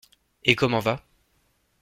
[0.45, 1.03] Et comment va?